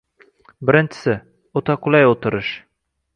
Birinchisi, 0.69 1.13
o‘ta 1.61 1.75
qulay 1.83 2.07
o‘tirish. 2.13 2.51